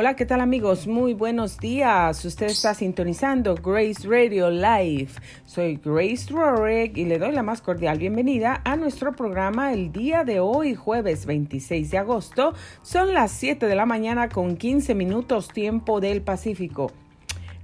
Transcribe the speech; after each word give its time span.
Hola, 0.00 0.16
¿qué 0.16 0.24
tal 0.24 0.40
amigos? 0.40 0.86
Muy 0.86 1.12
buenos 1.12 1.58
días. 1.58 2.24
Usted 2.24 2.46
está 2.46 2.72
sintonizando 2.72 3.54
Grace 3.54 4.08
Radio 4.08 4.48
Live. 4.48 5.10
Soy 5.44 5.78
Grace 5.84 6.32
Rorick 6.32 6.96
y 6.96 7.04
le 7.04 7.18
doy 7.18 7.32
la 7.32 7.42
más 7.42 7.60
cordial 7.60 7.98
bienvenida 7.98 8.62
a 8.64 8.76
nuestro 8.76 9.14
programa 9.14 9.74
el 9.74 9.92
día 9.92 10.24
de 10.24 10.40
hoy, 10.40 10.74
jueves 10.74 11.26
26 11.26 11.90
de 11.90 11.98
agosto. 11.98 12.54
Son 12.80 13.12
las 13.12 13.30
7 13.32 13.66
de 13.66 13.74
la 13.74 13.84
mañana 13.84 14.30
con 14.30 14.56
15 14.56 14.94
minutos 14.94 15.48
tiempo 15.48 16.00
del 16.00 16.22
Pacífico. 16.22 16.90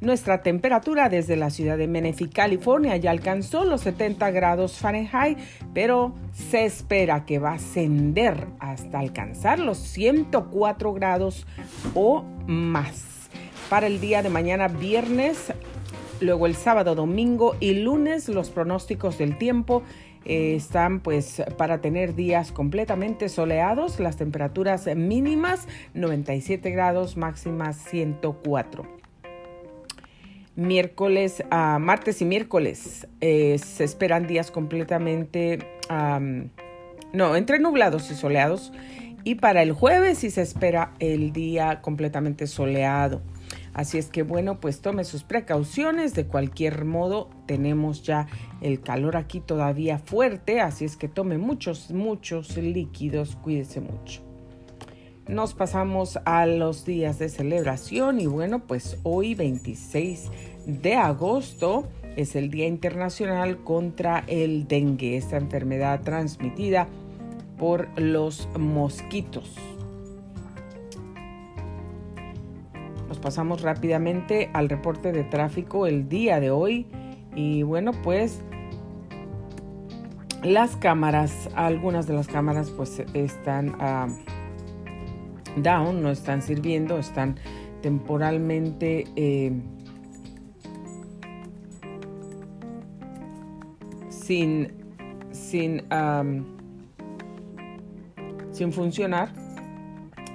Nuestra 0.00 0.42
temperatura 0.42 1.08
desde 1.08 1.36
la 1.36 1.48
ciudad 1.48 1.78
de 1.78 1.88
Menifee, 1.88 2.28
California, 2.28 2.98
ya 2.98 3.10
alcanzó 3.10 3.64
los 3.64 3.80
70 3.80 4.30
grados 4.30 4.76
Fahrenheit, 4.78 5.38
pero 5.72 6.14
se 6.32 6.66
espera 6.66 7.24
que 7.24 7.38
va 7.38 7.52
a 7.52 7.54
ascender 7.54 8.46
hasta 8.58 8.98
alcanzar 8.98 9.58
los 9.58 9.78
104 9.78 10.92
grados 10.92 11.46
o 11.94 12.24
más. 12.46 13.30
Para 13.70 13.86
el 13.86 13.98
día 13.98 14.22
de 14.22 14.28
mañana, 14.28 14.68
viernes, 14.68 15.54
luego 16.20 16.46
el 16.46 16.56
sábado, 16.56 16.94
domingo 16.94 17.56
y 17.58 17.72
lunes, 17.72 18.28
los 18.28 18.50
pronósticos 18.50 19.16
del 19.16 19.38
tiempo 19.38 19.82
eh, 20.26 20.56
están 20.56 21.00
pues 21.00 21.42
para 21.56 21.80
tener 21.80 22.14
días 22.14 22.52
completamente 22.52 23.30
soleados, 23.30 23.98
las 23.98 24.18
temperaturas 24.18 24.86
mínimas 24.94 25.66
97 25.94 26.70
grados, 26.70 27.16
máximas 27.16 27.78
104 27.78 29.05
miércoles, 30.56 31.44
martes 31.50 32.20
y 32.22 32.24
miércoles 32.24 33.06
eh, 33.20 33.58
se 33.58 33.84
esperan 33.84 34.26
días 34.26 34.50
completamente, 34.50 35.58
no, 37.12 37.36
entre 37.36 37.58
nublados 37.58 38.10
y 38.10 38.14
soleados. 38.14 38.72
Y 39.22 39.36
para 39.36 39.62
el 39.62 39.72
jueves 39.72 40.18
sí 40.18 40.30
se 40.30 40.42
espera 40.42 40.92
el 41.00 41.32
día 41.32 41.80
completamente 41.82 42.46
soleado. 42.46 43.22
Así 43.74 43.98
es 43.98 44.06
que 44.06 44.22
bueno, 44.22 44.60
pues 44.60 44.80
tome 44.80 45.04
sus 45.04 45.24
precauciones. 45.24 46.14
De 46.14 46.26
cualquier 46.26 46.84
modo, 46.84 47.28
tenemos 47.46 48.04
ya 48.04 48.28
el 48.60 48.80
calor 48.80 49.16
aquí 49.16 49.40
todavía 49.40 49.98
fuerte. 49.98 50.60
Así 50.60 50.84
es 50.84 50.96
que 50.96 51.08
tome 51.08 51.38
muchos, 51.38 51.90
muchos 51.90 52.56
líquidos. 52.56 53.36
Cuídese 53.36 53.80
mucho 53.80 54.25
nos 55.28 55.54
pasamos 55.54 56.18
a 56.24 56.46
los 56.46 56.84
días 56.84 57.18
de 57.18 57.28
celebración 57.28 58.20
y 58.20 58.26
bueno, 58.26 58.60
pues 58.60 58.98
hoy 59.02 59.34
26 59.34 60.30
de 60.66 60.94
agosto 60.94 61.88
es 62.16 62.36
el 62.36 62.50
Día 62.50 62.66
Internacional 62.66 63.58
contra 63.64 64.24
el 64.28 64.68
Dengue, 64.68 65.16
esta 65.16 65.36
enfermedad 65.36 66.00
transmitida 66.02 66.86
por 67.58 67.88
los 68.00 68.48
mosquitos. 68.56 69.56
Nos 73.08 73.18
pasamos 73.18 73.62
rápidamente 73.62 74.50
al 74.52 74.68
reporte 74.68 75.12
de 75.12 75.24
tráfico 75.24 75.86
el 75.86 76.08
día 76.08 76.38
de 76.38 76.50
hoy 76.50 76.86
y 77.34 77.62
bueno, 77.62 77.90
pues 78.04 78.42
las 80.42 80.76
cámaras, 80.76 81.50
algunas 81.56 82.06
de 82.06 82.14
las 82.14 82.28
cámaras 82.28 82.70
pues 82.70 83.02
están... 83.12 83.70
Uh, 83.80 84.35
down, 85.56 86.02
no 86.02 86.10
están 86.10 86.42
sirviendo, 86.42 86.98
están 86.98 87.36
temporalmente 87.82 89.04
eh, 89.16 89.52
sin, 94.08 94.72
sin, 95.30 95.82
sin 98.50 98.72
funcionar. 98.72 99.32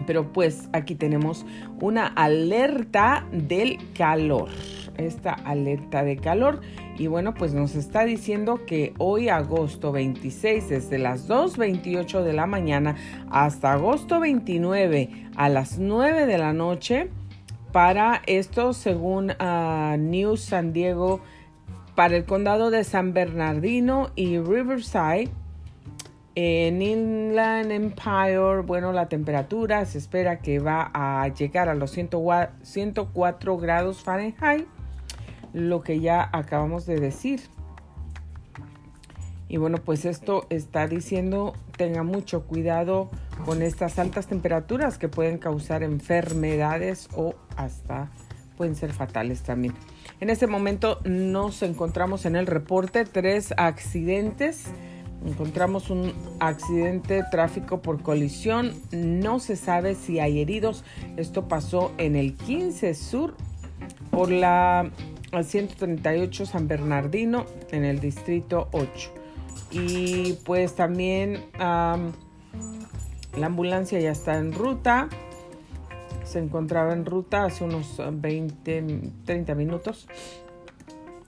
Pero 0.07 0.31
pues 0.33 0.67
aquí 0.73 0.95
tenemos 0.95 1.45
una 1.79 2.07
alerta 2.07 3.27
del 3.31 3.77
calor. 3.93 4.49
Esta 4.97 5.33
alerta 5.33 6.03
de 6.03 6.17
calor 6.17 6.61
y 6.97 7.07
bueno, 7.07 7.33
pues 7.33 7.53
nos 7.53 7.75
está 7.75 8.05
diciendo 8.05 8.65
que 8.65 8.93
hoy 8.97 9.29
agosto 9.29 9.91
26, 9.91 10.69
desde 10.69 10.97
las 10.97 11.27
2.28 11.27 12.21
de 12.23 12.33
la 12.33 12.45
mañana 12.45 12.95
hasta 13.29 13.73
agosto 13.73 14.19
29 14.19 15.29
a 15.35 15.49
las 15.49 15.79
9 15.79 16.25
de 16.25 16.37
la 16.37 16.53
noche, 16.53 17.09
para 17.71 18.21
esto 18.27 18.73
según 18.73 19.31
uh, 19.31 19.97
News 19.97 20.41
San 20.41 20.73
Diego, 20.73 21.21
para 21.95 22.15
el 22.15 22.25
condado 22.25 22.71
de 22.71 22.83
San 22.83 23.13
Bernardino 23.13 24.11
y 24.15 24.37
Riverside, 24.37 25.29
en 26.35 26.81
Inland 26.81 27.71
Empire, 27.71 28.61
bueno, 28.65 28.93
la 28.93 29.09
temperatura 29.09 29.83
se 29.85 29.97
espera 29.97 30.39
que 30.39 30.59
va 30.59 30.89
a 30.93 31.27
llegar 31.27 31.67
a 31.67 31.75
los 31.75 31.91
104 31.91 33.57
grados 33.57 34.01
Fahrenheit 34.01 34.65
lo 35.53 35.81
que 35.81 35.99
ya 35.99 36.29
acabamos 36.31 36.85
de 36.85 36.99
decir. 36.99 37.41
Y 39.47 39.57
bueno, 39.57 39.79
pues 39.83 40.05
esto 40.05 40.45
está 40.49 40.87
diciendo 40.87 41.53
tenga 41.75 42.03
mucho 42.03 42.43
cuidado 42.43 43.09
con 43.43 43.61
estas 43.61 43.99
altas 43.99 44.27
temperaturas 44.27 44.97
que 44.97 45.09
pueden 45.09 45.39
causar 45.39 45.83
enfermedades 45.83 47.09
o 47.15 47.35
hasta 47.57 48.09
pueden 48.55 48.75
ser 48.75 48.93
fatales 48.93 49.41
también. 49.41 49.73
En 50.19 50.29
este 50.29 50.45
momento 50.45 50.99
nos 51.03 51.63
encontramos 51.63 52.25
en 52.25 52.35
el 52.35 52.45
reporte 52.45 53.03
tres 53.05 53.53
accidentes. 53.57 54.65
Encontramos 55.25 55.89
un 55.89 56.13
accidente 56.39 57.15
de 57.15 57.23
tráfico 57.31 57.81
por 57.81 58.03
colisión. 58.03 58.73
No 58.91 59.39
se 59.39 59.55
sabe 59.55 59.95
si 59.95 60.19
hay 60.19 60.39
heridos. 60.39 60.83
Esto 61.17 61.47
pasó 61.47 61.91
en 61.97 62.15
el 62.15 62.35
15 62.35 62.93
Sur 62.93 63.35
por 64.11 64.29
la 64.29 64.91
al 65.31 65.45
138 65.45 66.45
San 66.45 66.67
Bernardino 66.67 67.45
en 67.71 67.85
el 67.85 67.99
distrito 67.99 68.67
8. 68.71 69.11
Y 69.71 70.33
pues 70.45 70.75
también 70.75 71.45
la 71.59 72.11
ambulancia 73.41 73.99
ya 73.99 74.11
está 74.11 74.37
en 74.37 74.53
ruta. 74.53 75.09
Se 76.23 76.39
encontraba 76.39 76.93
en 76.93 77.05
ruta 77.05 77.45
hace 77.45 77.63
unos 77.63 78.01
20, 78.11 79.11
30 79.25 79.55
minutos. 79.55 80.07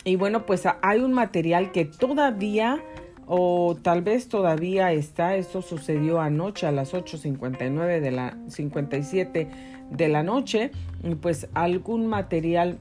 Y 0.03 0.17
bueno, 0.17 0.45
pues 0.45 0.63
hay 0.81 0.99
un 0.99 1.13
material 1.13 1.71
que 1.71 1.85
todavía 1.85 2.83
o 3.25 3.77
tal 3.81 4.01
vez 4.01 4.27
todavía 4.27 4.91
está, 4.91 5.35
esto 5.35 5.61
sucedió 5.61 6.19
anoche 6.19 6.67
a 6.67 6.71
las 6.71 6.93
8.59 6.93 8.01
de 8.01 8.11
la 8.11 8.37
57 8.47 9.47
de 9.89 10.07
la 10.09 10.23
noche, 10.23 10.71
y 11.03 11.15
pues 11.15 11.47
algún 11.53 12.07
material 12.07 12.79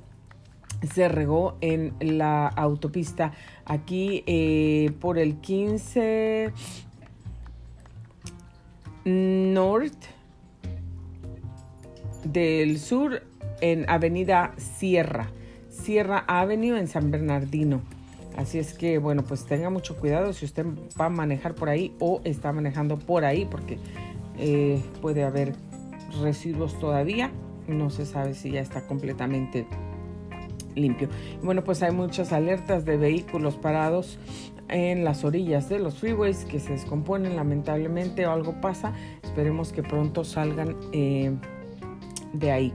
se 0.82 1.08
regó 1.08 1.56
en 1.60 1.94
la 2.00 2.48
autopista 2.48 3.32
aquí 3.64 4.24
eh, 4.26 4.92
por 5.00 5.18
el 5.18 5.36
15 5.36 6.52
North 9.04 10.04
del 12.24 12.78
Sur 12.78 13.22
en 13.60 13.88
Avenida 13.88 14.54
Sierra, 14.56 15.30
Sierra 15.70 16.24
Avenue 16.26 16.78
en 16.78 16.88
San 16.88 17.10
Bernardino. 17.10 17.80
Así 18.36 18.58
es 18.58 18.74
que, 18.74 18.98
bueno, 18.98 19.24
pues 19.24 19.44
tenga 19.44 19.68
mucho 19.70 19.96
cuidado 19.96 20.32
si 20.32 20.46
usted 20.46 20.66
va 20.98 21.06
a 21.06 21.10
manejar 21.10 21.54
por 21.54 21.68
ahí 21.68 21.94
o 22.00 22.20
está 22.24 22.52
manejando 22.52 22.98
por 22.98 23.24
ahí, 23.24 23.44
porque 23.44 23.78
eh, 24.38 24.82
puede 25.00 25.22
haber 25.22 25.54
residuos 26.22 26.78
todavía. 26.78 27.30
No 27.68 27.90
se 27.90 28.06
sabe 28.06 28.34
si 28.34 28.52
ya 28.52 28.60
está 28.60 28.86
completamente 28.86 29.66
limpio. 30.74 31.08
Bueno, 31.42 31.64
pues 31.64 31.82
hay 31.82 31.92
muchas 31.92 32.32
alertas 32.32 32.84
de 32.84 32.96
vehículos 32.96 33.56
parados 33.56 34.18
en 34.68 35.04
las 35.04 35.24
orillas 35.24 35.68
de 35.68 35.78
los 35.78 35.98
freeways 35.98 36.44
que 36.44 36.58
se 36.58 36.72
descomponen 36.72 37.36
lamentablemente 37.36 38.26
o 38.26 38.32
algo 38.32 38.60
pasa. 38.60 38.92
Esperemos 39.22 39.72
que 39.72 39.82
pronto 39.82 40.24
salgan 40.24 40.76
eh, 40.92 41.36
de 42.32 42.52
ahí. 42.52 42.72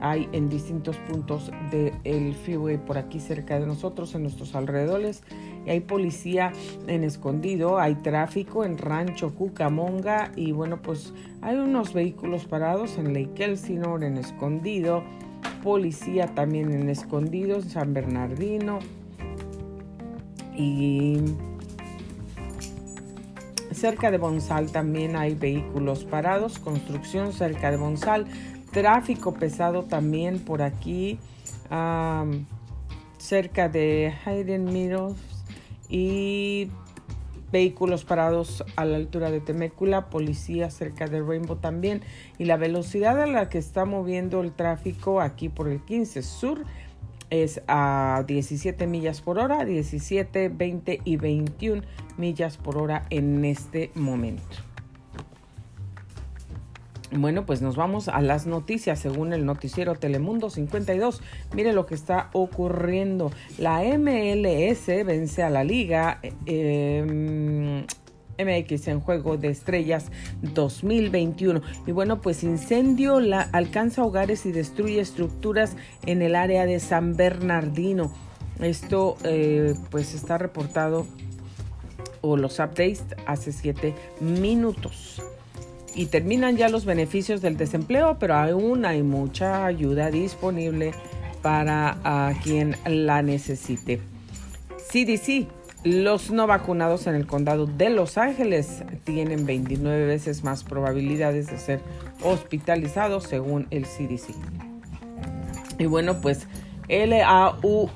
Hay 0.00 0.28
en 0.32 0.50
distintos 0.50 0.98
puntos 0.98 1.50
del 1.70 2.34
freeway 2.34 2.76
por 2.76 2.98
aquí 2.98 3.20
cerca 3.20 3.58
de 3.58 3.66
nosotros, 3.66 4.14
en 4.14 4.22
nuestros 4.22 4.54
alrededores. 4.54 5.22
Hay 5.66 5.80
policía 5.80 6.52
en 6.86 7.04
escondido, 7.04 7.78
hay 7.78 7.94
tráfico 7.94 8.64
en 8.64 8.76
Rancho 8.76 9.34
Cucamonga 9.34 10.30
y 10.36 10.52
bueno, 10.52 10.82
pues 10.82 11.14
hay 11.40 11.56
unos 11.56 11.94
vehículos 11.94 12.44
parados 12.44 12.98
en 12.98 13.14
Lake 13.14 13.44
Elsinore, 13.44 14.06
en 14.06 14.18
escondido 14.18 15.04
policía 15.64 16.26
también 16.34 16.72
en 16.72 16.90
Escondidos, 16.90 17.64
San 17.64 17.94
Bernardino. 17.94 18.78
Y 20.56 21.16
cerca 23.72 24.10
de 24.12 24.18
Bonsal 24.18 24.70
también 24.70 25.16
hay 25.16 25.34
vehículos 25.34 26.04
parados, 26.04 26.58
construcción 26.60 27.32
cerca 27.32 27.70
de 27.70 27.78
Bonsal, 27.78 28.26
tráfico 28.70 29.34
pesado 29.34 29.82
también 29.82 30.38
por 30.38 30.62
aquí, 30.62 31.18
cerca 33.18 33.68
de 33.68 34.12
Hayden 34.24 34.66
Meadows 34.66 35.16
y 35.88 36.68
vehículos 37.54 38.04
parados 38.04 38.64
a 38.74 38.84
la 38.84 38.96
altura 38.96 39.30
de 39.30 39.38
Temécula, 39.38 40.10
policía 40.10 40.70
cerca 40.70 41.06
de 41.06 41.22
Rainbow 41.22 41.54
también, 41.54 42.02
y 42.36 42.46
la 42.46 42.56
velocidad 42.56 43.22
a 43.22 43.26
la 43.26 43.48
que 43.48 43.58
está 43.58 43.84
moviendo 43.84 44.40
el 44.40 44.50
tráfico 44.50 45.20
aquí 45.20 45.48
por 45.48 45.68
el 45.68 45.80
15 45.80 46.22
Sur 46.22 46.64
es 47.30 47.62
a 47.68 48.24
17 48.26 48.88
millas 48.88 49.20
por 49.20 49.38
hora, 49.38 49.64
17, 49.64 50.48
20 50.48 51.00
y 51.04 51.16
21 51.16 51.82
millas 52.16 52.56
por 52.56 52.76
hora 52.76 53.06
en 53.10 53.44
este 53.44 53.92
momento. 53.94 54.73
Bueno, 57.16 57.46
pues 57.46 57.62
nos 57.62 57.76
vamos 57.76 58.08
a 58.08 58.20
las 58.20 58.44
noticias 58.46 58.98
según 58.98 59.32
el 59.32 59.46
noticiero 59.46 59.94
Telemundo 59.94 60.50
52. 60.50 61.22
Mire 61.54 61.72
lo 61.72 61.86
que 61.86 61.94
está 61.94 62.28
ocurriendo. 62.32 63.30
La 63.56 63.82
MLS 63.96 64.86
vence 65.06 65.44
a 65.44 65.50
la 65.50 65.62
liga. 65.62 66.20
MX 68.36 68.88
en 68.88 68.98
Juego 68.98 69.36
de 69.36 69.46
Estrellas 69.48 70.10
2021. 70.42 71.62
Y 71.86 71.92
bueno, 71.92 72.20
pues 72.20 72.42
incendio 72.42 73.20
la, 73.20 73.42
alcanza 73.42 74.02
hogares 74.02 74.44
y 74.44 74.50
destruye 74.50 74.98
estructuras 74.98 75.76
en 76.06 76.20
el 76.20 76.34
área 76.34 76.66
de 76.66 76.80
San 76.80 77.14
Bernardino. 77.14 78.12
Esto 78.58 79.16
eh, 79.22 79.74
pues 79.92 80.14
está 80.14 80.36
reportado 80.36 81.06
o 82.22 82.36
los 82.36 82.58
updates 82.58 83.04
hace 83.24 83.52
siete 83.52 83.94
minutos 84.20 85.22
y 85.94 86.06
terminan 86.06 86.56
ya 86.56 86.68
los 86.68 86.84
beneficios 86.84 87.40
del 87.40 87.56
desempleo, 87.56 88.18
pero 88.18 88.34
aún 88.34 88.84
hay 88.84 89.02
mucha 89.02 89.64
ayuda 89.66 90.10
disponible 90.10 90.92
para 91.42 92.34
quien 92.42 92.76
la 92.86 93.22
necesite. 93.22 94.00
CDC, 94.90 95.46
los 95.84 96.30
no 96.30 96.46
vacunados 96.46 97.06
en 97.06 97.14
el 97.14 97.26
condado 97.26 97.66
de 97.66 97.90
Los 97.90 98.16
Ángeles 98.16 98.82
tienen 99.04 99.44
29 99.44 100.06
veces 100.06 100.42
más 100.42 100.64
probabilidades 100.64 101.48
de 101.48 101.58
ser 101.58 101.80
hospitalizados 102.22 103.24
según 103.24 103.66
el 103.70 103.84
CDC. 103.84 104.34
Y 105.78 105.86
bueno, 105.86 106.20
pues 106.20 106.46
LAUSD 106.88 107.90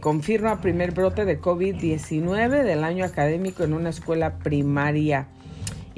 confirma 0.00 0.60
primer 0.60 0.90
brote 0.92 1.24
de 1.24 1.40
COVID-19 1.40 2.64
del 2.64 2.84
año 2.84 3.04
académico 3.04 3.62
en 3.62 3.72
una 3.72 3.88
escuela 3.90 4.38
primaria 4.38 5.28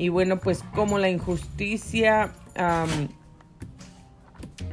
y 0.01 0.09
bueno, 0.09 0.39
pues 0.39 0.65
como 0.75 0.97
la 0.97 1.11
injusticia, 1.11 2.33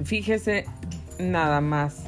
fíjese 0.06 0.64
nada 1.20 1.60
más, 1.60 2.06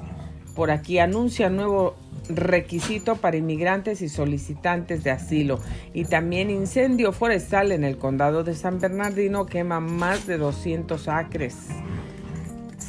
por 0.56 0.72
aquí 0.72 1.00
anuncia 1.00 1.50
nuevo 1.50 1.98
requisito 2.30 3.18
para 3.18 3.36
inmigrantes 3.36 4.02
y 4.02 4.08
solicitantes 4.08 5.04
de 5.04 5.12
asilo. 5.12 5.60
Y 5.94 6.06
también 6.06 6.50
incendio 6.50 7.12
forestal 7.12 7.74
en 7.74 7.84
el 7.84 7.98
condado 7.98 8.46
de 8.46 8.56
San 8.56 8.80
Bernardino 8.80 9.46
quema 9.46 9.82
más 9.82 10.26
de 10.26 10.38
200 10.38 11.10
acres 11.10 11.68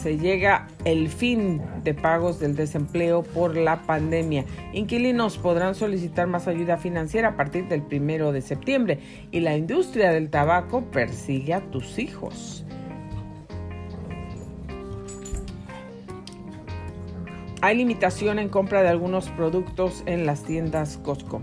se 0.03 0.17
llega 0.17 0.67
el 0.85 1.09
fin 1.09 1.61
de 1.85 1.93
pagos 1.93 2.41
del 2.41 2.57
desempleo 2.57 3.23
por 3.23 3.57
la 3.57 3.83
pandemia. 3.83 4.45
Inquilinos 4.73 5.37
podrán 5.37 5.75
solicitar 5.75 6.27
más 6.27 6.49
ayuda 6.49 6.79
financiera 6.79 7.29
a 7.29 7.37
partir 7.37 7.69
del 7.69 7.83
primero 7.83 8.33
de 8.33 8.41
septiembre 8.41 8.99
y 9.31 9.41
la 9.41 9.57
industria 9.57 10.11
del 10.11 10.31
tabaco 10.31 10.83
persigue 10.91 11.55
a 11.55 11.61
tus 11.71 11.99
hijos. 11.99 12.65
Hay 17.63 17.77
limitación 17.77 18.39
en 18.39 18.49
compra 18.49 18.83
de 18.83 18.89
algunos 18.89 19.29
productos 19.29 20.03
en 20.07 20.25
las 20.25 20.45
tiendas 20.45 20.97
Costco. 20.97 21.43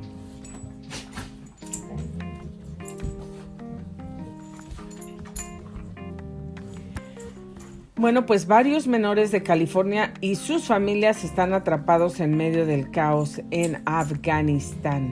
Bueno, 8.08 8.26
pues 8.26 8.48
varios 8.48 8.88
menores 8.88 9.34
de 9.34 9.44
California 9.44 10.14
y 10.22 10.36
sus 10.36 10.64
familias 10.64 11.26
están 11.26 11.52
atrapados 11.52 12.22
en 12.22 12.38
medio 12.38 12.66
del 12.66 12.90
caos 12.90 13.42
en 13.52 13.82
Afganistán. 13.86 15.12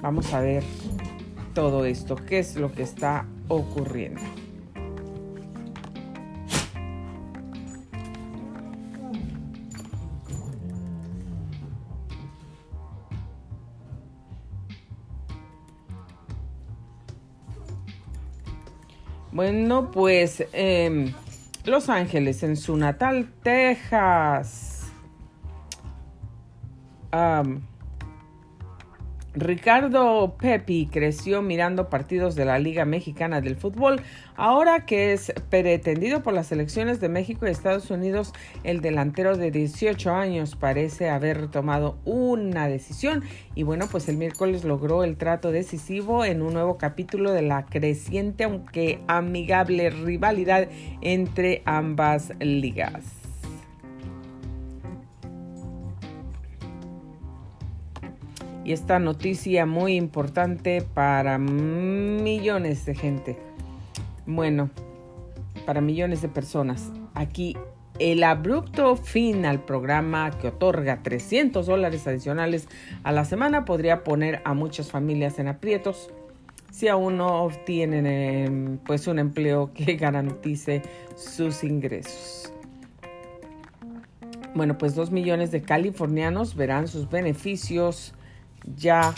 Vamos 0.00 0.32
a 0.32 0.40
ver 0.40 0.64
todo 1.52 1.84
esto, 1.84 2.16
qué 2.16 2.38
es 2.38 2.56
lo 2.56 2.72
que 2.72 2.82
está 2.82 3.26
ocurriendo. 3.48 4.22
Bueno, 19.36 19.90
pues 19.90 20.42
em, 20.54 21.12
Los 21.66 21.90
Ángeles, 21.90 22.42
en 22.42 22.56
su 22.56 22.74
natal 22.74 23.34
Texas. 23.42 24.90
Ricardo 29.36 30.34
Pepi 30.38 30.88
creció 30.90 31.42
mirando 31.42 31.90
partidos 31.90 32.36
de 32.36 32.46
la 32.46 32.58
Liga 32.58 32.86
Mexicana 32.86 33.42
del 33.42 33.54
Fútbol. 33.54 34.00
Ahora 34.34 34.86
que 34.86 35.12
es 35.12 35.30
pretendido 35.50 36.22
por 36.22 36.32
las 36.32 36.46
selecciones 36.46 37.00
de 37.00 37.10
México 37.10 37.46
y 37.46 37.50
Estados 37.50 37.90
Unidos, 37.90 38.32
el 38.64 38.80
delantero 38.80 39.36
de 39.36 39.50
18 39.50 40.10
años 40.10 40.56
parece 40.56 41.10
haber 41.10 41.48
tomado 41.48 41.98
una 42.06 42.66
decisión. 42.66 43.24
Y 43.54 43.62
bueno, 43.62 43.88
pues 43.90 44.08
el 44.08 44.16
miércoles 44.16 44.64
logró 44.64 45.04
el 45.04 45.18
trato 45.18 45.52
decisivo 45.52 46.24
en 46.24 46.40
un 46.40 46.54
nuevo 46.54 46.78
capítulo 46.78 47.32
de 47.32 47.42
la 47.42 47.66
creciente, 47.66 48.44
aunque 48.44 49.00
amigable 49.06 49.90
rivalidad 49.90 50.66
entre 51.02 51.60
ambas 51.66 52.32
ligas. 52.40 53.25
Y 58.66 58.72
esta 58.72 58.98
noticia 58.98 59.64
muy 59.64 59.94
importante 59.94 60.82
para 60.82 61.38
millones 61.38 62.84
de 62.84 62.96
gente. 62.96 63.38
Bueno, 64.26 64.70
para 65.64 65.80
millones 65.80 66.20
de 66.20 66.28
personas. 66.28 66.90
Aquí 67.14 67.56
el 68.00 68.24
abrupto 68.24 68.96
fin 68.96 69.46
al 69.46 69.64
programa 69.64 70.32
que 70.32 70.48
otorga 70.48 71.00
300 71.04 71.64
dólares 71.64 72.08
adicionales 72.08 72.66
a 73.04 73.12
la 73.12 73.24
semana 73.24 73.64
podría 73.64 74.02
poner 74.02 74.42
a 74.44 74.52
muchas 74.52 74.90
familias 74.90 75.38
en 75.38 75.46
aprietos 75.46 76.10
si 76.72 76.88
aún 76.88 77.18
no 77.18 77.44
obtienen 77.44 78.04
em, 78.04 78.78
pues 78.78 79.06
un 79.06 79.20
empleo 79.20 79.72
que 79.74 79.94
garantice 79.96 80.82
sus 81.14 81.62
ingresos. 81.62 82.52
Bueno, 84.56 84.76
pues 84.76 84.96
dos 84.96 85.12
millones 85.12 85.52
de 85.52 85.62
californianos 85.62 86.56
verán 86.56 86.88
sus 86.88 87.08
beneficios 87.08 88.12
ya 88.74 89.14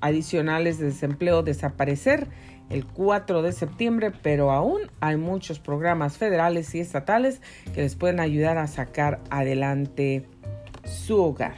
adicionales 0.00 0.78
de 0.78 0.86
desempleo 0.86 1.42
desaparecer 1.42 2.28
el 2.70 2.84
4 2.84 3.42
de 3.42 3.52
septiembre, 3.52 4.12
pero 4.22 4.50
aún 4.50 4.82
hay 5.00 5.16
muchos 5.16 5.58
programas 5.58 6.18
federales 6.18 6.74
y 6.74 6.80
estatales 6.80 7.40
que 7.74 7.82
les 7.82 7.94
pueden 7.94 8.20
ayudar 8.20 8.58
a 8.58 8.66
sacar 8.66 9.20
adelante 9.30 10.26
su 10.84 11.22
hogar. 11.22 11.54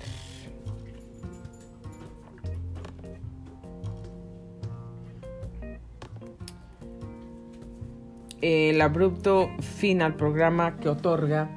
El 8.41 8.81
abrupto 8.81 9.51
fin 9.61 10.01
al 10.01 10.15
programa 10.15 10.79
que 10.79 10.89
otorga 10.89 11.51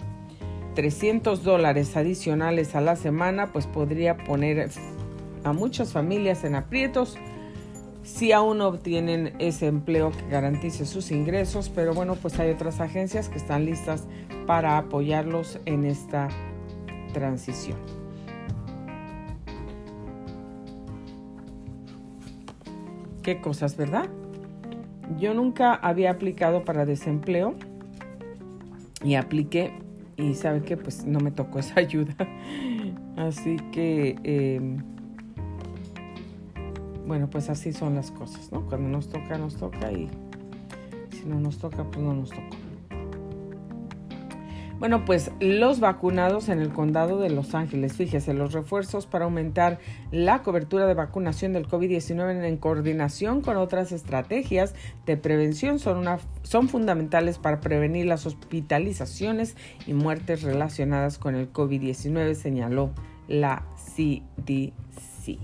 300 0.76 1.44
dólares 1.44 1.96
adicionales 1.96 2.76
a 2.76 2.82
la 2.82 2.96
semana, 2.96 3.52
pues 3.52 3.68
podría 3.68 4.18
poner 4.18 4.70
a 5.44 5.54
muchas 5.54 5.92
familias 5.92 6.44
en 6.44 6.56
aprietos 6.56 7.18
si 8.04 8.34
aún 8.34 8.58
no 8.58 8.68
obtienen 8.68 9.34
ese 9.40 9.68
empleo 9.68 10.12
que 10.12 10.28
garantice 10.30 10.86
sus 10.86 11.12
ingresos, 11.12 11.70
pero 11.70 11.94
bueno, 11.94 12.16
pues 12.16 12.38
hay 12.40 12.52
otras 12.52 12.82
agencias 12.82 13.30
que 13.30 13.38
están 13.38 13.66
listas 13.66 14.08
para 14.46 14.78
apoyarlos 14.78 15.60
en 15.66 15.86
esta 15.86 16.28
transición. 17.14 17.78
Qué 23.22 23.40
cosas, 23.40 23.78
¿verdad? 23.78 24.10
Yo 25.18 25.34
nunca 25.34 25.74
había 25.74 26.12
aplicado 26.12 26.66
para 26.66 26.86
desempleo 26.86 27.56
y 29.02 29.16
apliqué 29.16 29.74
y 30.18 30.34
sabe 30.36 30.62
que 30.62 30.78
pues 30.78 31.06
no 31.06 31.20
me 31.20 31.32
tocó 31.32 31.60
esa 31.60 31.80
ayuda. 31.80 32.16
Así 33.18 33.58
que, 33.72 34.16
em, 34.24 34.78
bueno, 37.06 37.30
pues 37.30 37.50
así 37.50 37.74
son 37.74 37.96
las 37.96 38.12
cosas, 38.12 38.52
¿no? 38.52 38.66
Cuando 38.66 38.90
nos 38.90 39.10
toca, 39.10 39.38
nos 39.38 39.56
toca 39.56 39.92
y 39.92 40.10
si 41.12 41.26
no 41.26 41.40
nos 41.40 41.58
toca, 41.58 41.84
pues 41.84 42.00
no 42.00 42.14
nos 42.14 42.30
toca. 42.30 42.63
Bueno, 44.84 45.06
pues 45.06 45.32
los 45.40 45.80
vacunados 45.80 46.50
en 46.50 46.60
el 46.60 46.68
condado 46.68 47.18
de 47.18 47.30
Los 47.30 47.56
Ángeles, 47.56 47.94
fíjese, 47.94 48.34
los 48.34 48.52
refuerzos 48.52 49.06
para 49.06 49.24
aumentar 49.24 49.80
la 50.12 50.44
cobertura 50.44 50.86
de 50.88 50.94
vacunación 50.94 51.54
del 51.54 51.70
COVID-19 51.70 52.44
en 52.44 52.58
coordinación 52.58 53.40
con 53.40 53.56
otras 53.56 53.94
estrategias 53.94 54.76
de 55.06 55.16
prevención 55.16 55.80
son, 55.80 56.00
una, 56.00 56.20
son 56.42 56.68
fundamentales 56.68 57.38
para 57.38 57.62
prevenir 57.62 58.08
las 58.08 58.26
hospitalizaciones 58.26 59.56
y 59.88 59.94
muertes 59.94 60.42
relacionadas 60.44 61.18
con 61.18 61.36
el 61.36 61.50
COVID-19, 61.54 62.34
señaló 62.34 62.92
la 63.30 63.64
CDC. 63.96 65.40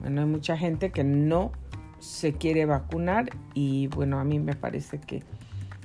Bueno, 0.00 0.22
hay 0.22 0.26
mucha 0.26 0.58
gente 0.58 0.90
que 0.90 1.04
no 1.04 1.52
se 2.00 2.32
quiere 2.32 2.66
vacunar 2.66 3.30
y 3.54 3.86
bueno, 3.86 4.18
a 4.18 4.24
mí 4.24 4.40
me 4.40 4.56
parece 4.56 4.98
que 4.98 5.22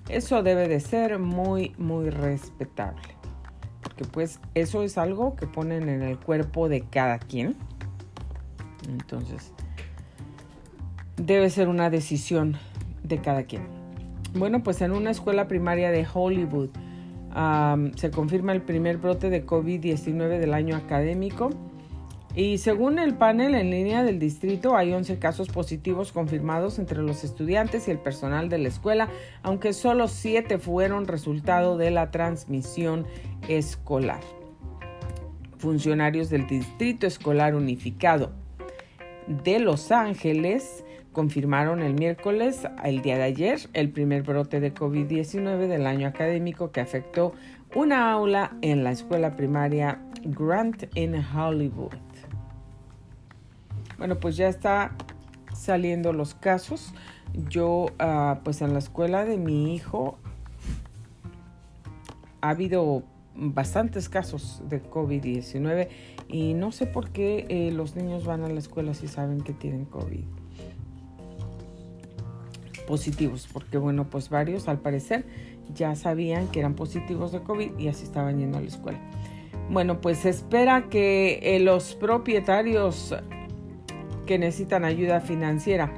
eso 0.10 0.44
debe 0.44 0.68
de 0.68 0.80
ser 0.80 1.20
muy, 1.20 1.74
muy 1.78 2.10
respetable. 2.10 3.02
Porque 3.82 4.06
pues 4.06 4.40
eso 4.54 4.84
es 4.84 4.98
algo 4.98 5.36
que 5.36 5.48
ponen 5.48 5.90
en 5.90 6.02
el 6.02 6.18
cuerpo 6.18 6.70
de 6.70 6.82
cada 6.82 7.20
quien. 7.20 7.56
Entonces, 8.88 9.54
debe 11.18 11.50
ser 11.50 11.68
una 11.68 11.90
decisión 11.90 12.58
de 13.04 13.20
cada 13.20 13.44
quien. 13.44 13.64
Bueno, 14.34 14.64
pues 14.64 14.82
en 14.82 14.92
una 14.92 15.12
escuela 15.12 15.48
primaria 15.48 15.92
de 15.92 16.06
Hollywood 16.12 16.70
se 17.96 18.12
confirma 18.12 18.52
el 18.54 18.62
primer 18.62 18.98
brote 18.98 19.30
de 19.30 19.46
COVID-19 19.46 20.40
del 20.40 20.54
año 20.54 20.76
académico 20.76 21.52
y 22.38 22.60
según 22.60 23.00
el 23.00 23.16
panel 23.16 23.56
en 23.56 23.72
línea 23.72 24.04
del 24.04 24.20
distrito, 24.20 24.78
hay 24.78 24.94
11 24.94 25.18
casos 25.18 25.50
positivos 25.50 26.12
confirmados 26.12 26.78
entre 26.78 27.02
los 27.02 27.24
estudiantes 27.24 27.88
y 27.88 27.92
el 27.92 27.98
personal 27.98 28.48
de 28.48 28.60
la 28.60 28.68
escuela, 28.68 29.10
aunque 29.42 29.74
solo 29.74 30.08
7 30.08 30.60
fueron 30.60 31.08
resultado 31.08 31.78
de 31.78 31.90
la 31.90 32.12
transmisión 32.12 33.08
escolar. 33.48 34.20
Funcionarios 35.58 36.30
del 36.30 36.46
Distrito 36.46 37.08
Escolar 37.08 37.56
Unificado 37.56 38.34
de 39.44 39.58
Los 39.58 39.92
Ángeles 39.92 40.86
confirmaron 41.14 41.82
el 41.82 41.96
miércoles, 41.96 42.68
el 42.84 43.02
día 43.02 43.18
de 43.18 43.24
ayer, 43.24 43.62
el 43.74 43.90
primer 43.90 44.22
brote 44.22 44.60
de 44.60 44.76
COVID-19 44.76 45.66
del 45.66 45.88
año 45.88 46.08
académico 46.08 46.72
que 46.72 46.82
afectó 46.82 47.34
una 47.74 48.12
aula 48.12 48.56
en 48.62 48.84
la 48.84 48.92
escuela 48.92 49.36
primaria 49.36 50.00
Grant 50.24 50.84
in 50.94 51.16
Hollywood. 51.16 52.07
Bueno, 53.98 54.20
pues 54.20 54.38
ya 54.38 54.48
está 54.48 54.96
saliendo 55.54 56.14
los 56.14 56.34
casos. 56.36 56.94
Yo, 57.50 57.88
ah, 58.00 58.40
pues 58.44 58.62
en 58.62 58.74
la 58.74 58.80
escuela 58.80 59.26
de 59.26 59.38
mi 59.38 59.76
hijo 59.76 60.18
ha 62.42 62.50
habido 62.50 63.04
bastantes 63.36 64.10
casos 64.10 64.62
de 64.68 64.84
COVID-19 64.84 65.90
y 66.28 66.54
no 66.54 66.72
sé 66.72 66.88
por 66.88 67.12
qué 67.12 67.46
eh, 67.50 67.72
los 67.72 67.96
niños 67.96 68.26
van 68.26 68.44
a 68.44 68.50
la 68.50 68.60
escuela 68.60 68.94
si 68.94 69.08
saben 69.08 69.42
que 69.42 69.54
tienen 69.54 69.86
COVID 69.86 70.26
positivos, 72.88 73.48
porque 73.52 73.78
bueno, 73.78 74.10
pues 74.10 74.30
varios 74.30 74.68
al 74.68 74.80
parecer 74.80 75.26
ya 75.74 75.96
sabían 75.96 76.48
que 76.48 76.60
eran 76.60 76.74
positivos 76.74 77.32
de 77.34 77.42
COVID 77.42 77.78
y 77.78 77.90
así 77.90 78.06
estaban 78.06 78.40
yendo 78.40 78.58
a 78.58 78.62
la 78.62 78.68
escuela. 78.68 79.00
Bueno, 79.70 80.00
pues 80.00 80.26
espera 80.26 80.88
que 80.90 81.40
eh, 81.44 81.60
los 81.60 81.96
propietarios 81.96 83.14
que 84.28 84.38
necesitan 84.38 84.86
ayuda 84.86 85.20
financiera 85.22 85.92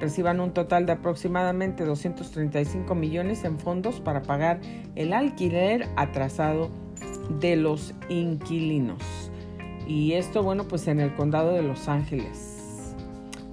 reciban 0.00 0.40
un 0.40 0.52
total 0.52 0.86
de 0.86 0.92
aproximadamente 0.92 1.84
235 1.84 2.94
millones 2.94 3.44
en 3.44 3.58
fondos 3.58 4.00
para 4.00 4.22
pagar 4.22 4.60
el 4.94 5.12
alquiler 5.12 5.88
atrasado 5.96 6.70
de 7.40 7.56
los 7.56 7.94
inquilinos. 8.08 9.02
Y 9.86 10.12
esto, 10.12 10.42
bueno, 10.42 10.66
pues 10.68 10.88
en 10.88 11.00
el 11.00 11.14
condado 11.14 11.52
de 11.52 11.62
Los 11.62 11.88
Ángeles. 11.88 12.52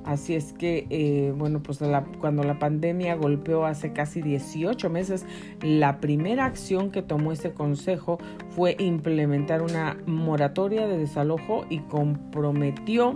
Así 0.03 0.35
es 0.35 0.51
que, 0.51 0.85
eh, 0.89 1.33
bueno, 1.37 1.63
pues 1.63 1.79
cuando 2.19 2.43
la 2.43 2.59
pandemia 2.59 3.15
golpeó 3.15 3.65
hace 3.65 3.93
casi 3.93 4.21
18 4.21 4.89
meses, 4.89 5.25
la 5.61 6.01
primera 6.01 6.45
acción 6.45 6.91
que 6.91 7.01
tomó 7.01 7.31
este 7.31 7.53
consejo 7.53 8.17
fue 8.49 8.75
implementar 8.79 9.61
una 9.61 9.97
moratoria 10.05 10.87
de 10.87 10.97
desalojo 10.97 11.63
y 11.69 11.79
comprometió 11.79 13.15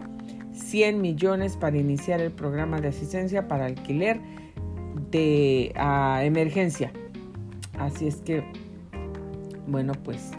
100 0.57 0.99
millones 1.01 1.55
para 1.55 1.77
iniciar 1.77 2.19
el 2.19 2.31
programa 2.31 2.81
de 2.81 2.89
asistencia 2.89 3.47
para 3.47 3.65
alquiler 3.65 4.19
de 5.11 5.71
emergencia. 6.23 6.91
Así 7.79 8.07
es 8.07 8.17
que, 8.17 8.43
bueno, 9.67 9.93
pues 10.03 10.31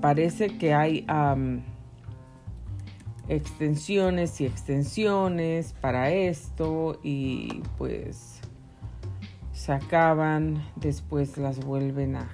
parece 0.00 0.56
que 0.56 0.72
hay 0.72 1.06
extensiones 3.28 4.40
y 4.40 4.46
extensiones 4.46 5.72
para 5.80 6.10
esto 6.10 7.00
y 7.02 7.62
pues 7.78 8.40
se 9.52 9.72
acaban, 9.72 10.62
después 10.76 11.38
las 11.38 11.64
vuelven 11.64 12.16
a 12.16 12.28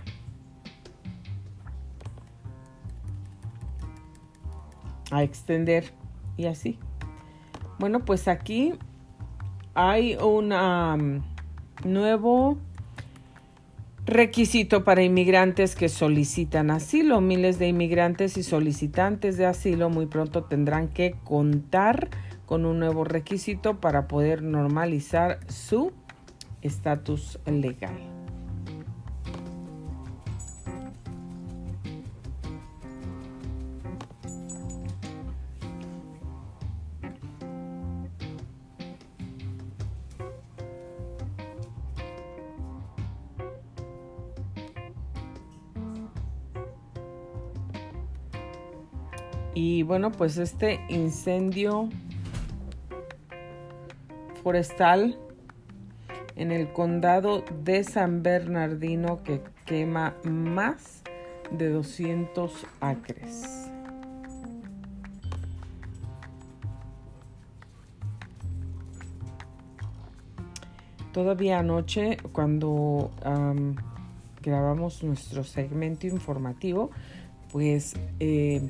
a 5.10 5.22
extender 5.22 5.92
y 6.36 6.46
así. 6.46 6.78
Bueno, 7.78 8.04
pues 8.04 8.28
aquí 8.28 8.74
hay 9.74 10.16
un 10.16 10.52
um, 10.52 11.22
nuevo 11.84 12.58
requisito 14.06 14.84
para 14.84 15.02
inmigrantes 15.02 15.76
que 15.76 15.88
solicitan 15.88 16.70
asilo. 16.70 17.20
Miles 17.20 17.58
de 17.58 17.68
inmigrantes 17.68 18.36
y 18.36 18.42
solicitantes 18.42 19.36
de 19.36 19.46
asilo 19.46 19.88
muy 19.88 20.06
pronto 20.06 20.44
tendrán 20.44 20.88
que 20.88 21.14
contar 21.24 22.08
con 22.46 22.66
un 22.66 22.80
nuevo 22.80 23.04
requisito 23.04 23.80
para 23.80 24.08
poder 24.08 24.42
normalizar 24.42 25.38
su 25.48 25.92
estatus 26.62 27.38
legal. 27.46 28.19
Y 49.62 49.82
bueno, 49.82 50.10
pues 50.10 50.38
este 50.38 50.80
incendio 50.88 51.90
forestal 54.42 55.18
en 56.34 56.50
el 56.50 56.72
condado 56.72 57.44
de 57.62 57.84
San 57.84 58.22
Bernardino 58.22 59.22
que 59.22 59.42
quema 59.66 60.16
más 60.24 61.02
de 61.50 61.68
200 61.68 62.66
acres. 62.80 63.70
Todavía 71.12 71.58
anoche, 71.58 72.16
cuando 72.32 73.10
grabamos 74.40 75.04
nuestro 75.04 75.44
segmento 75.44 76.06
informativo, 76.06 76.90
pues 77.52 77.92
eh, 78.20 78.62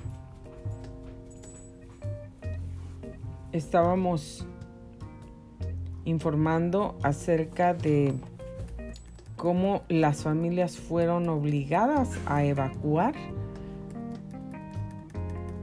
estábamos 3.53 4.47
informando 6.05 6.97
acerca 7.03 7.75
de 7.75 8.15
cómo 9.37 9.83
las 9.89 10.23
familias 10.23 10.77
fueron 10.77 11.29
obligadas 11.29 12.11
a 12.27 12.45
evacuar 12.45 13.15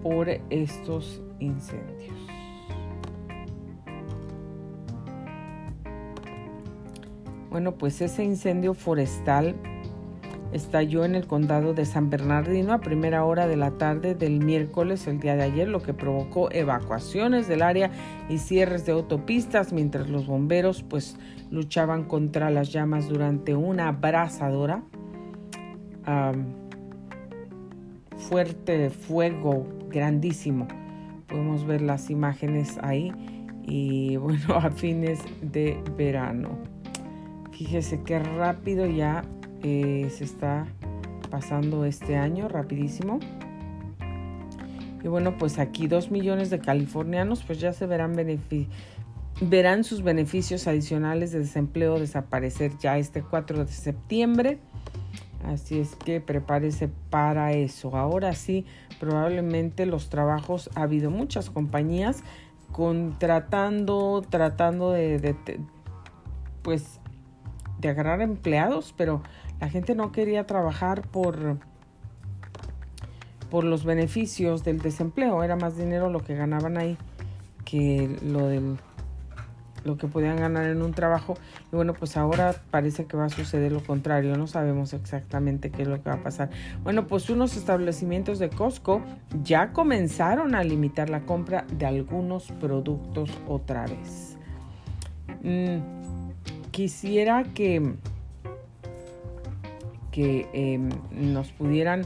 por 0.01 0.29
estos 0.50 1.22
incendios. 1.39 2.15
Bueno, 7.50 7.75
pues 7.75 8.01
ese 8.01 8.24
incendio 8.24 8.74
forestal 8.74 9.56
estalló 10.54 11.06
en 11.06 11.16
el 11.16 11.27
condado 11.27 11.74
de 11.74 11.86
San 11.86 12.10
Bernardino 12.10 12.74
a 12.74 12.80
primera 12.80 13.24
hora 13.25 13.48
de 13.48 13.58
la 13.58 13.72
tarde 13.72 14.16
del 14.16 14.44
miércoles, 14.44 15.08
el 15.08 15.20
día 15.20 15.36
de 15.36 15.44
ayer, 15.44 15.68
lo 15.68 15.82
que 15.82 15.94
provocó 15.94 16.51
evacuaciones 16.51 17.48
del 17.48 17.62
área 17.62 17.92
y 18.30 18.38
cierres 18.38 18.86
de 18.86 18.94
autopistas 18.94 19.74
mientras 19.74 20.10
los 20.10 20.27
bomberos 20.27 20.84
pues 20.84 21.18
luchaban 21.51 22.06
contra 22.06 22.50
las 22.50 22.72
llamas 22.72 23.08
durante 23.08 23.56
una 23.56 23.89
abrasadora. 23.89 24.84
fuerte 28.18 28.89
fuego 28.89 29.68
grandísimo. 29.89 30.68
Podemos 31.27 31.66
ver 31.66 31.82
las 31.82 32.10
imágenes 32.10 32.77
ahí 32.82 33.12
y 33.63 34.16
bueno, 34.18 34.56
a 34.56 34.72
fines 34.72 35.20
de 35.42 35.77
verano. 35.98 36.58
Fíjese 37.51 38.01
qué 38.04 38.20
rápido 38.20 38.86
ya 38.86 39.24
eh, 39.64 40.10
se 40.16 40.24
está 40.24 40.68
pasando 41.30 41.86
este 41.86 42.16
año, 42.16 42.48
rapidísimo. 42.48 43.20
Y 45.04 45.08
bueno, 45.08 45.38
pues 45.38 45.60
aquí 45.60 45.88
dos 45.88 46.12
millones 46.12 46.50
de 46.50 46.60
californianos 46.60 47.44
pues 47.44 47.60
ya 47.60 47.74
se 47.74 47.86
verán, 47.86 48.16
verán 49.42 49.84
sus 49.84 50.02
beneficios 50.02 50.68
adicionales 50.68 51.32
de 51.32 51.40
desempleo 51.40 52.00
desaparecer 52.00 52.78
ya 52.80 52.98
este 52.98 53.22
4 53.22 53.66
de 53.66 53.72
septiembre. 53.72 54.60
Así 55.46 55.80
es 55.80 55.96
que 55.96 56.20
prepárese 56.20 56.90
para 57.10 57.54
eso. 57.54 57.96
Ahora 57.96 58.34
sí, 58.34 58.66
probablemente 59.00 59.86
los 59.86 60.10
trabajos, 60.10 60.70
ha 60.76 60.82
habido 60.82 61.12
muchas 61.12 61.50
compañías 61.50 62.24
contratando, 62.72 64.26
tratando 64.30 64.92
de, 64.92 65.20
de 65.20 65.36
pues 66.64 67.00
de 67.80 67.90
agarrar 67.90 68.22
empleados, 68.22 68.94
pero 68.98 69.22
la 69.60 69.70
gente 69.70 69.96
no 69.96 70.12
quería 70.12 70.46
trabajar 70.46 71.02
por 71.08 71.58
por 73.50 73.64
los 73.64 73.86
beneficios 73.86 74.66
del 74.66 74.80
desempleo. 74.80 75.42
Era 75.42 75.56
más 75.56 75.78
dinero 75.78 76.10
lo 76.10 76.22
que 76.22 76.36
ganaban 76.36 76.78
ahí 76.78 76.98
que 77.64 78.18
lo 78.24 78.48
del 78.48 78.78
lo 79.84 79.98
que 79.98 80.08
podían 80.08 80.38
ganar 80.38 80.66
en 80.66 80.82
un 80.82 80.94
trabajo. 80.94 81.36
Y 81.72 81.76
bueno, 81.76 81.94
pues 81.94 82.18
ahora 82.18 82.56
parece 82.72 83.06
que 83.06 83.16
va 83.16 83.26
a 83.26 83.30
suceder 83.30 83.72
lo 83.72 83.82
contrario. 83.82 84.38
No 84.38 84.46
sabemos 84.46 84.94
exactamente 84.94 85.72
qué 85.72 85.84
es 85.84 85.88
lo 85.88 86.02
que 86.04 86.10
va 86.10 86.18
a 86.18 86.24
pasar. 86.24 86.50
Bueno, 86.84 87.08
pues 87.08 87.30
unos 87.30 87.56
establecimientos 87.56 88.38
de 88.38 88.50
Costco 88.50 89.02
ya 89.44 89.72
comenzaron 89.72 90.56
a 90.56 90.64
limitar 90.64 91.10
la 91.10 91.22
compra 91.22 91.66
de 91.72 91.86
algunos 91.86 92.52
productos 92.60 93.32
otra 93.48 93.86
vez. 93.86 94.38
Mm, 95.44 96.32
quisiera 96.72 97.44
que, 97.44 97.96
que 100.17 100.50
em, 100.51 100.89
nos 101.12 101.51
pudieran 101.51 102.01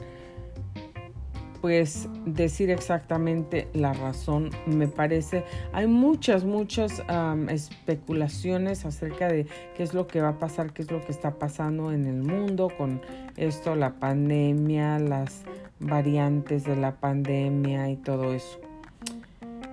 pues 1.61 2.09
decir 2.25 2.69
exactamente 2.69 3.69
la 3.71 3.93
razón, 3.93 4.49
me 4.65 4.89
parece. 4.89 5.45
Hay 5.71 5.87
muchas, 5.87 6.43
muchas 6.43 7.01
especulaciones 7.47 8.83
acerca 8.83 9.29
de 9.29 9.45
qué 9.77 9.83
es 9.83 9.93
lo 9.93 10.07
que 10.07 10.19
va 10.19 10.29
a 10.29 10.39
pasar, 10.39 10.73
qué 10.73 10.81
es 10.81 10.91
lo 10.91 10.99
que 10.99 11.13
está 11.13 11.35
pasando 11.35 11.93
en 11.93 12.05
el 12.05 12.21
mundo 12.21 12.67
con 12.77 12.99
esto, 13.37 13.75
la 13.75 13.93
pandemia, 13.93 14.99
las 14.99 15.43
variantes 15.79 16.65
de 16.65 16.75
la 16.75 16.95
pandemia 16.95 17.91
y 17.91 17.95
todo 17.95 18.33
eso. 18.33 18.59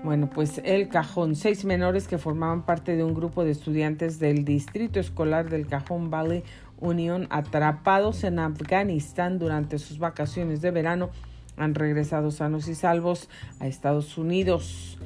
Bueno, 0.04 0.30
pues 0.30 0.60
el 0.64 0.88
cajón, 0.88 1.34
seis 1.34 1.64
menores 1.64 2.06
que 2.06 2.18
formaban 2.18 2.62
parte 2.62 2.94
de 2.94 3.02
un 3.02 3.14
grupo 3.14 3.44
de 3.44 3.50
estudiantes 3.50 4.20
del 4.20 4.44
distrito 4.44 5.00
escolar 5.00 5.50
del 5.50 5.66
Cajón 5.66 6.08
Valley 6.08 6.44
Union 6.80 7.26
atrapados 7.30 8.24
en 8.24 8.38
Afganistán 8.38 9.38
durante 9.38 9.78
sus 9.78 9.98
vacaciones 9.98 10.60
de 10.60 10.70
verano 10.70 11.10
han 11.56 11.74
regresado 11.74 12.30
sanos 12.30 12.68
y 12.68 12.74
salvos 12.74 13.28
a 13.60 13.66
Estados 13.66 14.16
Unidos. 14.16 14.98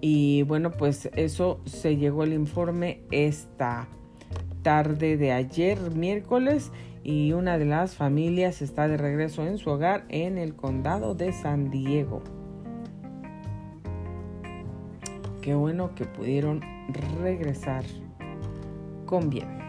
y 0.00 0.42
bueno, 0.42 0.72
pues 0.72 1.10
eso 1.14 1.60
se 1.64 1.96
llegó 1.96 2.24
el 2.24 2.32
informe 2.32 3.02
esta 3.10 3.88
tarde 4.62 5.16
de 5.16 5.32
ayer, 5.32 5.78
miércoles, 5.90 6.72
y 7.04 7.32
una 7.32 7.58
de 7.58 7.64
las 7.64 7.96
familias 7.96 8.62
está 8.62 8.88
de 8.88 8.96
regreso 8.96 9.44
en 9.46 9.58
su 9.58 9.70
hogar 9.70 10.04
en 10.08 10.38
el 10.38 10.54
condado 10.54 11.14
de 11.14 11.32
San 11.32 11.70
Diego. 11.70 12.22
Qué 15.40 15.54
bueno 15.54 15.94
que 15.96 16.04
pudieron 16.04 16.60
regresar 17.20 17.84
con 19.04 19.28
bien. 19.28 19.61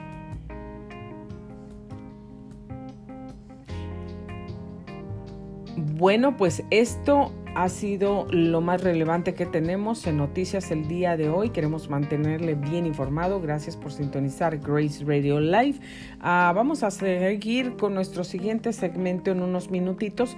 Bueno, 6.04 6.36
pues 6.36 6.66
esto 6.70 7.32
ha 7.56 7.70
sido 7.70 8.28
lo 8.30 8.60
más 8.60 8.84
relevante 8.84 9.34
que 9.34 9.46
tenemos 9.46 10.06
en 10.06 10.18
noticias 10.18 10.70
el 10.70 10.90
día 10.90 11.16
de 11.16 11.30
hoy. 11.30 11.52
Queremos 11.52 11.90
mantenerle 11.90 12.56
bien 12.56 12.86
informado. 12.86 13.40
Gracias 13.40 13.78
por 13.78 13.94
sintonizar 13.94 14.58
Grace 14.58 15.06
Radio 15.06 15.40
Live. 15.40 15.80
Ah, 16.20 16.52
vamos 16.54 16.84
a 16.84 16.92
seguir 16.92 17.78
con 17.78 17.94
nuestro 17.94 18.26
siguiente 18.26 18.74
segmento 18.74 19.32
en 19.32 19.42
unos 19.42 19.72
minutitos. 19.72 20.36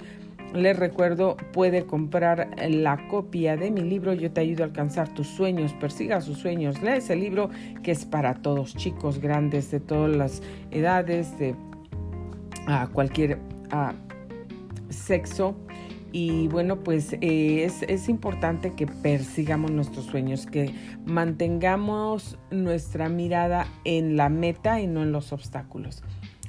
Les 0.54 0.78
recuerdo, 0.78 1.36
puede 1.52 1.84
comprar 1.84 2.48
la 2.68 3.08
copia 3.08 3.56
de 3.56 3.72
mi 3.72 3.80
libro 3.80 4.12
Yo 4.12 4.30
te 4.30 4.42
ayudo 4.42 4.62
a 4.62 4.66
alcanzar 4.66 5.12
tus 5.14 5.26
sueños, 5.26 5.72
persiga 5.72 6.20
sus 6.20 6.38
sueños. 6.38 6.80
Lee 6.80 6.98
ese 6.98 7.16
libro 7.16 7.50
que 7.82 7.90
es 7.90 8.04
para 8.04 8.34
todos, 8.34 8.76
chicos, 8.76 9.18
grandes, 9.18 9.72
de 9.72 9.80
todas 9.80 10.16
las 10.16 10.42
edades, 10.70 11.36
de 11.40 11.56
ah, 12.68 12.88
cualquier 12.92 13.40
ah, 13.72 13.94
sexo. 14.90 15.56
Y 16.12 16.48
bueno, 16.48 16.80
pues 16.80 17.14
eh, 17.20 17.70
es, 17.88 18.08
importante 18.08 18.72
que 18.74 18.86
persigamos 18.86 19.70
nuestros 19.70 20.06
sueños, 20.06 20.46
que 20.46 20.72
mantengamos 21.04 22.38
nuestra 22.50 23.08
mirada 23.08 23.66
en 23.84 24.16
la 24.16 24.28
meta 24.28 24.80
y 24.80 24.86
no 24.86 25.02
en 25.02 25.12
los 25.12 25.32
obstáculos. 25.32 26.02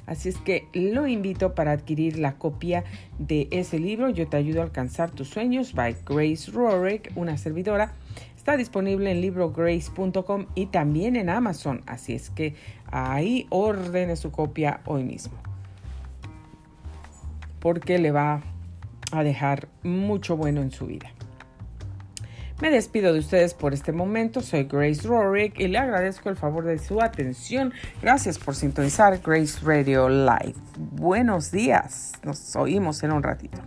Así 0.06 0.30
es 0.30 0.38
que 0.38 0.68
lo 0.72 1.06
invito 1.06 1.54
para 1.54 1.72
adquirir 1.72 2.18
la 2.18 2.36
copia 2.36 2.84
de 3.18 3.46
ese 3.50 3.78
libro, 3.78 4.08
Yo 4.08 4.26
te 4.26 4.38
ayudo 4.38 4.60
a 4.60 4.64
alcanzar 4.64 5.10
tus 5.10 5.28
sueños, 5.28 5.74
by 5.74 5.96
Grace 6.06 6.50
Rorick, 6.50 7.12
una 7.14 7.36
servidora. 7.36 7.92
Está 8.36 8.56
disponible 8.56 9.10
en 9.10 9.20
librograce.com 9.20 10.46
y 10.54 10.66
también 10.66 11.16
en 11.16 11.28
Amazon. 11.28 11.82
Así 11.86 12.14
es 12.14 12.30
que 12.30 12.54
ahí 12.90 13.46
ordene 13.50 14.16
su 14.16 14.30
copia 14.30 14.80
hoy 14.86 15.04
mismo 15.04 15.36
porque 17.60 17.98
le 17.98 18.10
va 18.10 18.42
a 19.12 19.22
dejar 19.22 19.68
mucho 19.82 20.36
bueno 20.36 20.60
en 20.62 20.70
su 20.70 20.86
vida. 20.86 21.10
Me 22.60 22.70
despido 22.70 23.12
de 23.12 23.20
ustedes 23.20 23.54
por 23.54 23.72
este 23.72 23.92
momento. 23.92 24.40
Soy 24.40 24.64
Grace 24.64 25.06
Rorick 25.06 25.60
y 25.60 25.68
le 25.68 25.78
agradezco 25.78 26.28
el 26.28 26.36
favor 26.36 26.64
de 26.64 26.78
su 26.78 27.00
atención. 27.00 27.72
Gracias 28.02 28.36
por 28.36 28.56
sintonizar 28.56 29.20
Grace 29.24 29.60
Radio 29.62 30.08
Live. 30.08 30.56
Buenos 30.76 31.52
días. 31.52 32.14
Nos 32.24 32.56
oímos 32.56 33.04
en 33.04 33.12
un 33.12 33.22
ratito. 33.22 33.58